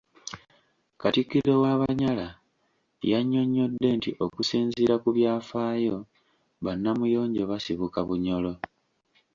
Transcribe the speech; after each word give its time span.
Katikkiro 1.01 1.53
w'Abanyala 1.63 2.27
yannyonnyodde 3.11 3.87
nti 3.97 4.11
okusinziira 4.25 4.95
ku 5.03 5.09
byafaayo, 5.15 5.97
ba 6.63 6.73
Namuyonjo 6.81 7.43
basibuka 7.51 7.99
Bunyoro. 8.07 8.53